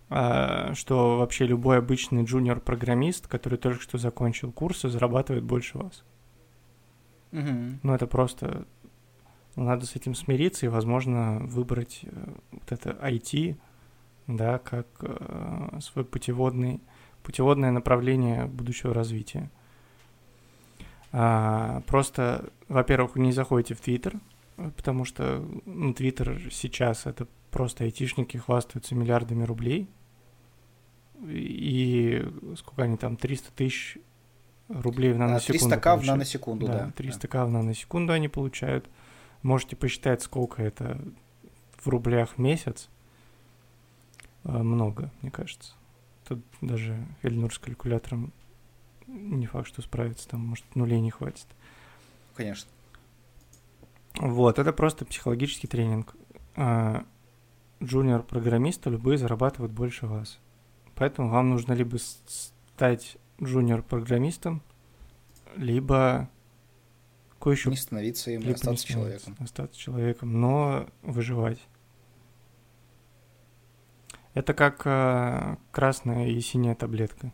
[0.08, 6.04] а, что вообще любой обычный джуниор-программист, который только что закончил курсы, зарабатывает больше вас.
[7.32, 7.78] Угу.
[7.82, 8.66] Ну, это просто...
[9.56, 13.56] Надо с этим смириться и, возможно, выбрать э, вот это IT,
[14.26, 16.80] да, как э, свой путеводный,
[17.22, 19.52] путеводное направление будущего развития.
[21.16, 24.18] А, просто, во-первых, не заходите в Твиттер,
[24.56, 29.88] потому что ну, Твиттер сейчас это просто айтишники хвастаются миллиардами рублей.
[31.24, 33.96] И сколько они там, 300 тысяч
[34.68, 36.86] рублей в наносекунду 300 к в наносекунду, да.
[36.86, 36.92] да.
[36.96, 38.90] 300 к в наносекунду они получают.
[39.42, 41.00] Можете посчитать, сколько это
[41.78, 42.88] в рублях в месяц.
[44.42, 45.74] А, много, мне кажется.
[46.26, 48.32] Тут даже Эльнур с калькулятором
[49.14, 51.46] не факт, что справится, там, может, нулей не хватит.
[52.34, 52.68] Конечно.
[54.16, 56.14] Вот, это просто психологический тренинг.
[56.56, 57.04] А,
[57.82, 60.38] джуниор-программисты любые зарабатывают больше вас.
[60.94, 64.62] Поэтому вам нужно либо стать джуниор-программистом,
[65.56, 66.30] либо
[67.40, 67.70] кое еще...
[67.70, 69.36] Не становиться им, либо остаться человеком.
[69.40, 71.60] Остаться человеком, но выживать.
[74.34, 77.32] Это как э, красная и синяя таблетка.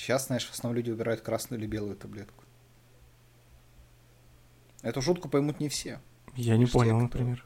[0.00, 2.42] Сейчас, знаешь, в основном люди выбирают красную или белую таблетку.
[4.80, 6.00] Эту шутку поймут не все.
[6.36, 7.44] Я не понял, те, например.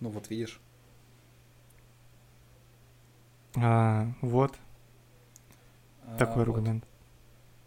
[0.00, 0.60] Ну вот видишь.
[3.54, 4.56] А, вот.
[6.02, 6.56] А, Такой вот.
[6.56, 6.84] аргумент.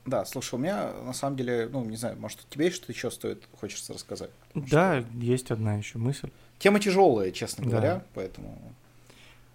[0.05, 3.47] Да, слушай, у меня на самом деле, ну, не знаю, может, тебе что-то еще стоит,
[3.57, 4.31] хочется рассказать?
[4.53, 5.09] Да, что...
[5.17, 6.29] есть одна еще мысль.
[6.59, 8.05] Тема тяжелая, честно говоря, да.
[8.13, 8.59] поэтому.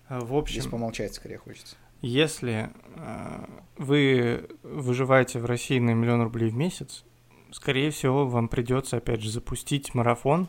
[0.09, 0.59] А, в общем.
[0.59, 1.77] Здесь помолчать скорее хочется.
[2.01, 3.45] Если э,
[3.77, 7.05] вы выживаете в России на миллион рублей в месяц,
[7.51, 10.49] скорее всего, вам придется, опять же, запустить марафон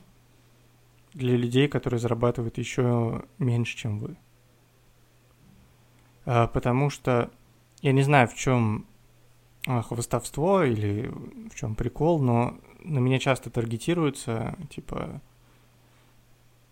[1.14, 4.18] для людей, которые зарабатывают еще меньше, чем вы.
[6.26, 7.32] А, потому что
[7.82, 8.86] я не знаю, в чем
[9.66, 11.12] а, хвостовство или
[11.50, 15.22] в чем прикол, но на меня часто таргетируются, типа,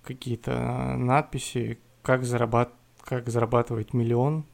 [0.04, 2.74] какие-то надписи, как, зарабат...
[3.02, 4.46] как зарабатывать миллион.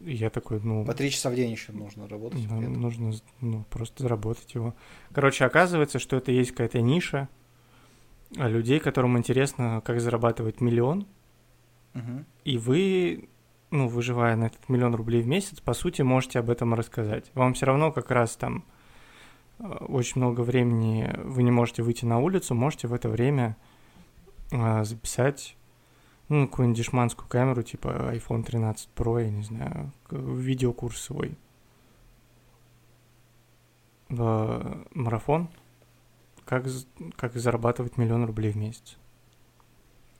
[0.00, 0.84] Я такой, ну...
[0.84, 2.46] По три часа в день еще нужно работать.
[2.48, 4.74] Да, нужно ну, просто заработать его.
[5.12, 7.28] Короче, оказывается, что это есть какая-то ниша
[8.30, 11.06] людей, которым интересно, как зарабатывать миллион.
[11.94, 12.24] Угу.
[12.44, 13.28] И вы,
[13.70, 17.30] ну, выживая на этот миллион рублей в месяц, по сути, можете об этом рассказать.
[17.34, 18.64] Вам все равно как раз там
[19.58, 23.56] э, очень много времени вы не можете выйти на улицу, можете в это время
[24.52, 25.56] а, записать
[26.30, 31.36] ну, какую-нибудь дешманскую камеру, типа iPhone 13 Pro, я не знаю, видеокурс свой.
[34.08, 35.48] В марафон.
[36.44, 36.66] Как,
[37.16, 38.96] как зарабатывать миллион рублей в месяц.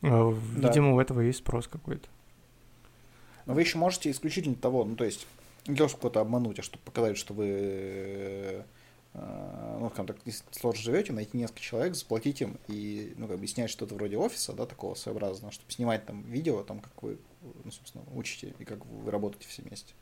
[0.02, 0.94] Видимо, да.
[0.94, 2.08] у этого есть спрос какой-то.
[3.46, 5.26] Но вы еще можете исключительно того, ну, то есть,
[5.66, 8.62] не того, чтобы кого-то обмануть, а чтобы показать, что вы Э,
[9.12, 13.46] ну, скажем так, если сложно живете, найти несколько человек, заплатить им и, ну, как бы
[13.46, 17.18] снять что-то вроде офиса, да, такого своеобразного, чтобы снимать там видео, там, как вы,
[17.64, 19.94] ну, собственно, учите и как вы работаете все вместе.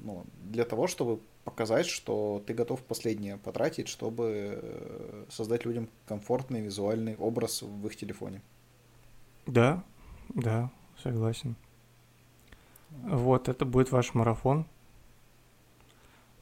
[0.00, 6.62] Ну, для того, чтобы показать, что ты готов последнее потратить, чтобы э, создать людям комфортный
[6.62, 8.40] визуальный образ в их телефоне.
[9.46, 9.84] Да,
[10.30, 10.70] да,
[11.02, 11.56] согласен.
[12.90, 14.66] Вот, это будет ваш марафон.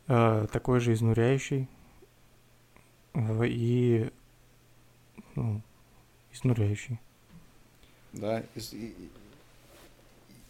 [0.06, 1.68] Э, такой же изнуряющий,
[3.14, 4.10] и
[5.34, 5.60] ну,
[6.32, 6.98] изнуряющий.
[8.12, 8.94] Да, из, и,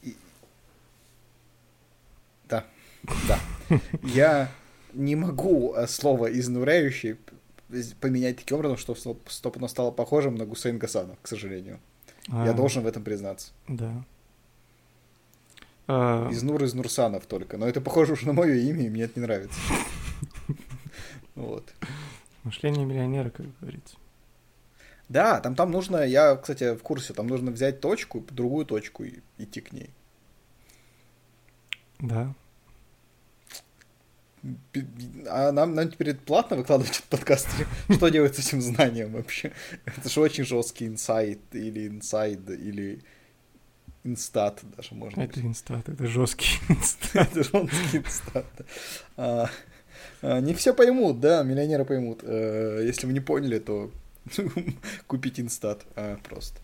[0.03, 0.17] и,
[2.49, 2.65] да,
[3.29, 3.41] да.
[4.03, 4.51] Я
[4.95, 7.19] не могу э, слово изнуряющий
[8.01, 11.81] поменять таким образом, что стоп оно стало похожим на Гусейн Гасанов, к сожалению.
[12.29, 13.53] А, Я должен в этом признаться.
[13.69, 14.05] Да.
[15.87, 16.29] А...
[16.31, 17.57] Из Нур из Нурсанов только.
[17.57, 19.59] Но это похоже уже на мое имя, и мне это не нравится.
[21.37, 21.73] Вот.
[22.45, 23.97] Мышление миллионера, как говорится.
[25.09, 29.21] Да, там, там нужно, я, кстати, в курсе, там нужно взять точку, другую точку и
[29.39, 29.91] идти к ней.
[31.99, 32.33] Да.
[35.29, 37.49] А нам, нам теперь платно выкладывать этот подкаст?
[37.91, 39.53] Что делать с этим знанием вообще?
[39.85, 43.03] Это же очень жесткий инсайт или инсайд, или
[44.05, 45.21] инстат даже можно.
[45.21, 47.29] Это инстат, это жесткий инстат.
[47.37, 48.47] это жесткий инстат.
[50.23, 52.21] А, не все поймут, да, миллионеры поймут.
[52.23, 53.91] А, если вы не поняли, то
[55.07, 56.61] купить инстат а, просто.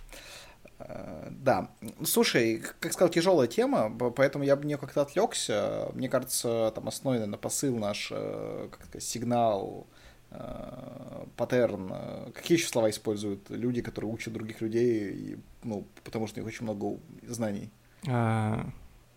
[1.31, 1.70] Да,
[2.05, 5.88] слушай, как сказал, тяжелая тема, поэтому я бы не как-то отвлекся.
[5.94, 9.87] Мне кажется, там основной, наверное, посыл наш, э, как сказать, сигнал,
[10.31, 11.94] э, паттерн.
[12.35, 16.53] Какие еще слова используют люди, которые учат других людей, и, ну, потому что у них
[16.53, 17.70] очень много знаний?
[18.07, 18.66] А,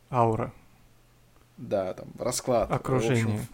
[0.09, 0.53] аура.
[1.57, 2.71] Да, там, расклад.
[2.71, 3.25] Окружение.
[3.25, 3.47] В общем,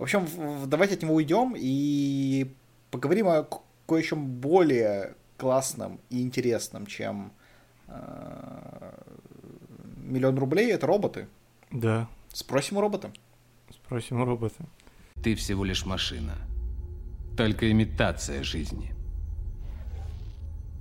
[0.00, 0.26] в общем,
[0.66, 2.50] давайте от него уйдем и
[2.90, 3.46] поговорим о
[3.86, 7.32] кое-чем более классном и интересном, чем
[7.86, 8.92] э,
[9.98, 11.28] миллион рублей, это роботы.
[11.70, 12.08] Да.
[12.32, 13.12] Спросим у робота.
[13.70, 14.64] Спросим у робота.
[15.22, 16.32] Ты всего лишь машина.
[17.36, 18.94] Только имитация жизни.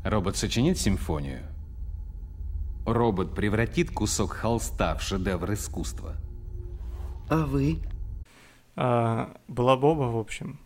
[0.06, 1.42] Робот сочинит симфонию.
[2.86, 6.16] Робот превратит кусок холста в шедевр искусства.
[7.30, 7.80] А вы?
[8.82, 10.58] А, была Боба, в общем.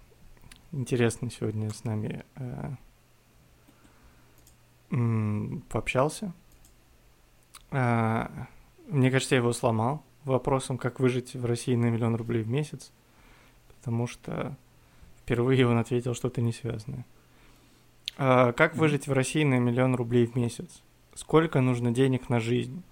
[0.71, 2.75] Интересно сегодня с нами а,
[4.91, 6.31] м, пообщался.
[7.71, 8.29] А,
[8.87, 12.91] мне кажется, я его сломал вопросом, как выжить в России на миллион рублей в месяц,
[13.69, 14.55] потому что
[15.23, 17.07] впервые он ответил что-то не связанное.
[18.17, 20.83] А, как выжить в России на миллион рублей в месяц?
[21.15, 22.83] Сколько нужно денег на жизнь?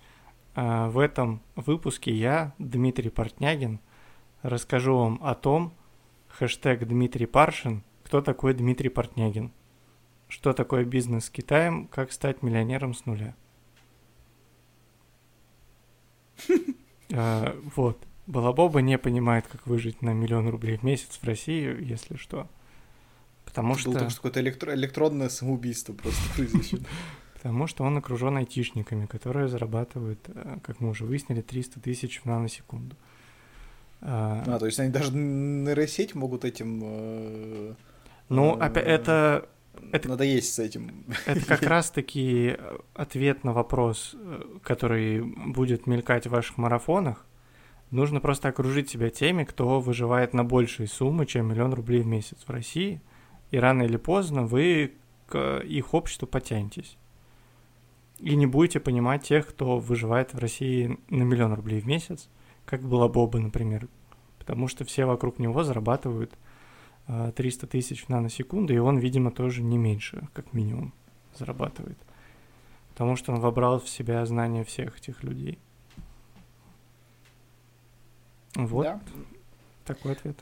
[0.55, 3.79] А, в этом выпуске я, Дмитрий Портнягин–
[4.41, 5.73] расскажу вам о том,
[6.27, 9.51] хэштег Дмитрий Паршин, кто такой Дмитрий Портнягин,
[10.27, 13.35] что такое бизнес с Китаем, как стать миллионером с нуля.
[17.13, 17.97] А, вот.
[18.25, 22.47] Балабоба не понимает, как выжить на миллион рублей в месяц в России, если что.
[23.43, 23.91] Потому что...
[23.91, 26.79] Было какое-то электро- электронное самоубийство просто произошло.
[27.33, 32.25] Потому что он окружен айтишниками, которые зарабатывают, э, как мы уже выяснили, 300 тысяч в
[32.25, 32.95] наносекунду.
[34.01, 36.81] А, то есть они даже нейросеть могут этим...
[36.83, 37.73] Э,
[38.29, 39.47] ну, э, опять, это...
[39.91, 41.05] Это, Надо есть с этим.
[41.25, 42.57] Это как раз-таки
[42.93, 44.15] ответ на вопрос,
[44.63, 47.25] который будет мелькать в ваших марафонах.
[47.91, 52.37] Нужно просто окружить себя теми, кто выживает на большие суммы, чем миллион рублей в месяц
[52.45, 53.01] в России,
[53.51, 54.93] и рано или поздно вы
[55.27, 56.97] к их обществу потянетесь.
[58.19, 62.29] И не будете понимать тех, кто выживает в России на миллион рублей в месяц,
[62.65, 63.87] как была Боба, например.
[64.39, 66.33] Потому что все вокруг него зарабатывают
[67.35, 70.93] 300 тысяч в наносекунды, и он, видимо, тоже не меньше, как минимум,
[71.37, 71.97] зарабатывает.
[72.89, 75.57] Потому что он вобрал в себя знания всех этих людей.
[78.55, 79.01] Вот Да.
[79.85, 80.37] такой ответ.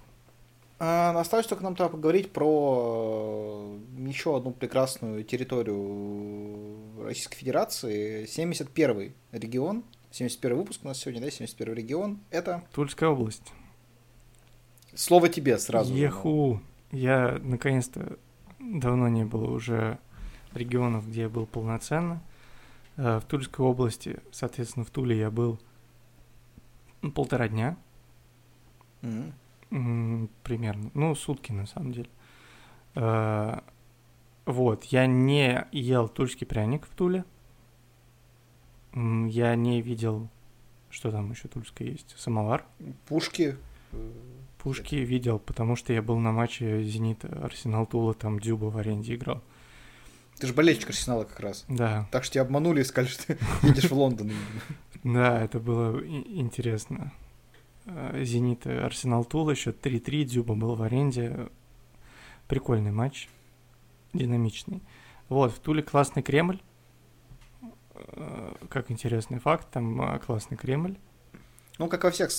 [0.79, 8.25] А, осталось только нам тогда поговорить про э, еще одну прекрасную территорию Российской Федерации.
[8.25, 12.19] 71 регион, 71 выпуск у нас сегодня, да, 71 регион.
[12.32, 13.54] Это Тульская область.
[14.95, 15.93] слово тебе сразу.
[15.93, 16.62] Еху.
[16.91, 18.17] Я наконец-то
[18.60, 20.00] давно не было уже
[20.54, 22.22] регионов, где я был полноценно.
[22.98, 25.60] Э, В Тульской области, соответственно, в Туле я был
[27.13, 27.78] полтора дня.
[29.72, 30.89] М, Примерно.
[30.95, 32.10] Ну, сутки на самом деле.
[32.95, 33.60] Э,
[34.45, 37.24] Вот, я не ел тульский пряник в Туле.
[38.93, 40.30] Я не видел,
[40.89, 42.15] что там еще тульское есть.
[42.17, 42.65] Самовар.
[43.08, 43.58] Пушки.
[44.58, 49.15] Пушки видел, потому что я был на матче Зенит Арсенал Тула, там Дюба в аренде
[49.15, 49.41] играл.
[50.38, 51.65] Ты же болельщик Арсенала как раз.
[51.67, 54.32] Да, Так что тебя обманули и сказали, что ты едешь в Лондон.
[55.04, 57.13] да, это было интересно.
[57.86, 61.49] Э, Зенит Арсенал Тула, счет 3-3, Дюба был в аренде.
[62.47, 63.30] Прикольный матч,
[64.13, 64.82] динамичный.
[65.28, 66.60] Вот, в Туле классный Кремль.
[68.08, 70.98] Э, Как интересный факт, там э, классный Кремль.
[71.78, 72.30] Ну, как во всех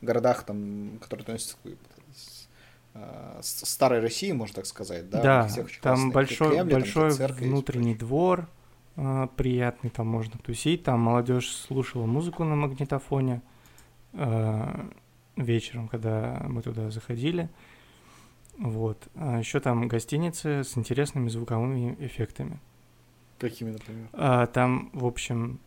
[0.00, 1.68] городах, там, которые относятся к
[3.40, 5.20] с старой России, можно так сказать, да?
[5.20, 8.48] Да, всех там большой, Кремли, там большой есть, внутренний двор,
[8.94, 13.42] а, приятный, там можно тусить, там молодежь слушала музыку на магнитофоне
[15.34, 17.50] вечером, когда мы туда заходили.
[18.58, 19.08] Вот.
[19.16, 22.60] А еще там гостиницы с интересными звуковыми эффектами.
[23.44, 24.08] Какими, например?
[24.14, 25.60] А, там, в общем,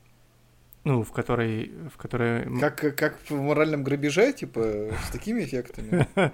[0.84, 2.60] ну, в которой, в которой...
[2.60, 6.08] Как, как в моральном грабеже, типа, с такими эффектами?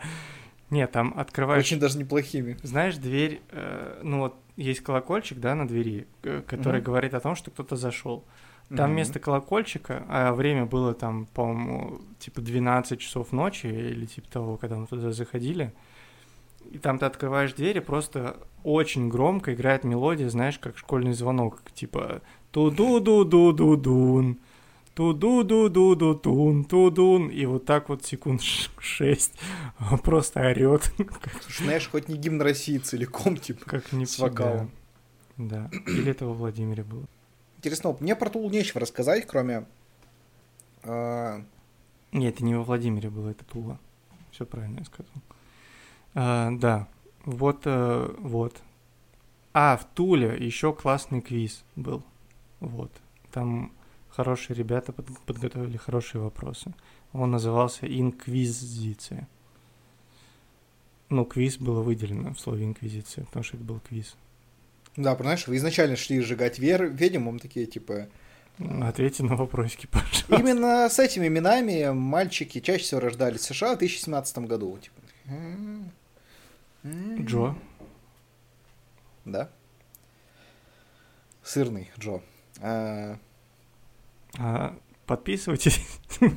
[0.70, 1.66] Нет, там открываешь...
[1.66, 2.58] Очень даже неплохими.
[2.64, 7.36] Знаешь, дверь, э, ну вот есть колокольчик, да, на двери, э, который говорит о том,
[7.36, 8.24] что кто-то зашел.
[8.70, 8.94] Там Мгм.
[8.94, 14.78] вместо колокольчика, а время было там, по-моему, типа 12 часов ночи или типа того, когда
[14.78, 15.74] мы туда заходили.
[16.72, 21.62] И там ты открываешь дверь, и просто очень громко играет мелодия, знаешь, как школьный звонок,
[21.74, 22.22] типа
[22.52, 24.40] ту-ду-ду-ду-ду-дун,
[24.94, 29.34] ту-ду-ду-ду-ду-дун, ту-дун, и вот так вот секунд шесть
[30.04, 30.92] просто орет,
[31.42, 33.66] Слушай, знаешь, хоть не гимн России целиком, типа.
[33.66, 34.72] как не С вокалом.
[35.38, 35.70] Да.
[35.88, 37.06] Или это во Владимире было.
[37.58, 39.66] Интересно, мне про Тулу нечего рассказать, кроме...
[40.84, 41.44] а,
[42.12, 43.80] Нет, это не во Владимире было, это Тула.
[44.32, 45.12] Все правильно я сказал.
[46.16, 46.88] А, да,
[47.26, 48.62] вот, э, вот.
[49.54, 52.04] А, в Туле еще классный квиз был.
[52.60, 52.92] Вот.
[53.32, 53.72] Там
[54.10, 56.74] хорошие ребята под- подготовили хорошие вопросы.
[57.14, 59.28] Он назывался «Инквизиция».
[61.10, 64.16] Ну, квиз было выделено в слове «инквизиция», потому что это был квиз.
[64.96, 68.08] Да, знаешь, вы изначально шли сжигать вер, ведьм, мы такие, типа...
[68.82, 70.36] Ответьте на вопросики, пожалуйста.
[70.36, 74.78] Именно с этими именами мальчики чаще всего рождались в США в 2017 году.
[74.80, 75.02] Типа.
[76.86, 77.56] Джо.
[79.26, 79.50] Да.
[81.44, 82.22] Сырный Джо.
[82.62, 83.18] А,
[84.38, 85.80] А, подписывайтесь.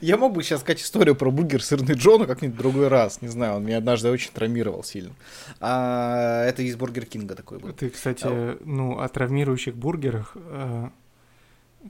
[0.00, 3.20] Я мог бы сейчас сказать историю про бургер сырный Джо, но как-нибудь другой раз.
[3.22, 5.12] Не знаю, он меня однажды очень травмировал сильно.
[5.60, 7.72] А, это из Бургер Кинга такой был.
[7.72, 10.32] Ты, кстати, А ну, о травмирующих бургерах.
[10.36, 10.88] э,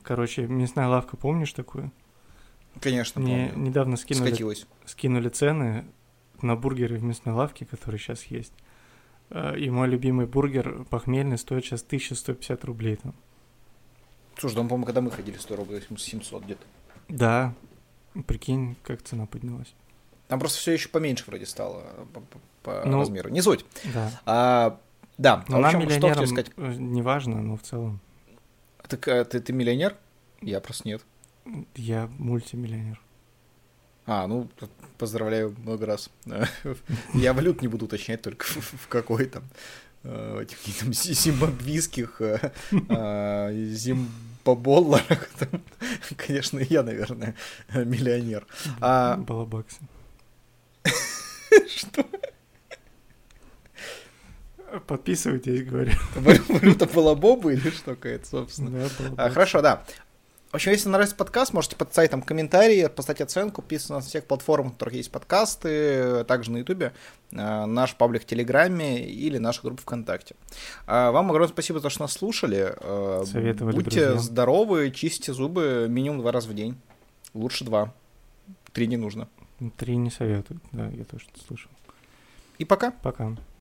[0.03, 1.93] Короче, мясная лавка, помнишь такую?
[2.81, 3.69] Конечно, Мне помню.
[3.69, 4.67] недавно скинули, Скатилась.
[4.87, 5.85] скинули цены
[6.43, 8.53] на бургеры в мясной лавке, которые сейчас есть.
[9.31, 13.15] Э, И мой любимый бургер похмельный стоит сейчас 1150 рублей там.
[14.39, 16.63] Слушай, там, по-моему, когда мы ходили, 100 рублей, 700 где-то.
[17.09, 17.55] Да,
[18.27, 19.75] прикинь, как цена поднялась.
[20.29, 21.83] Там просто все еще поменьше вроде стало
[22.15, 23.29] по, по- по Ну, размеру.
[23.29, 23.65] Не суть.
[23.93, 24.11] Да.
[24.25, 24.81] А,
[25.19, 26.51] да, Но а нам, общем, что миллионерам, сказать?
[26.57, 28.01] э, неважно, но в целом
[28.89, 29.97] Так, а, ты, ты миллионер?
[30.41, 31.03] Я просто нет.
[31.75, 32.99] я мультимиллионер.
[34.07, 34.49] А, ну,
[34.99, 36.11] поздравляю много раз.
[37.15, 39.45] Я валют не буду уточнять, только в, какой там.
[40.05, 42.53] э, Этих там зи- зимбабвийских э,
[42.89, 45.29] э, зимбаболларах.
[46.17, 47.37] Конечно, я, наверное,
[47.73, 48.45] миллионер.
[48.81, 49.79] А- Балабаксы.
[51.69, 52.05] Что?
[54.87, 55.93] Подписывайтесь, говорю.
[56.17, 58.89] Валюта была боба или что какая-то, собственно?
[59.17, 59.31] Да, А.
[59.31, 59.85] Хорошо, да.
[60.53, 64.67] В общем, если нравится подкаст, можете подставить там комментарии, поставить оценку, подписываться на всех платформах,
[64.67, 66.93] на которых есть подкасты, также на Ютубе,
[67.31, 70.37] э, наш паблик в Телеграме или наша группа ВКонтакте.
[70.87, 72.75] А вам огромное спасибо за то, что нас слушали.
[72.81, 74.19] Э, Советовали Будьте друзьям.
[74.19, 76.77] здоровы, чистите зубы минимум два раза в день.
[77.33, 77.95] Лучше два.
[78.75, 79.29] Три не нужно.
[79.79, 81.71] Три не советуют, да, я тоже слышал.
[82.59, 82.91] И пока.
[82.91, 83.35] Пока.